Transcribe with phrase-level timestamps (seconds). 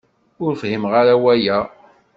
[0.43, 1.59] Ur fhimeɣ ara awal-a.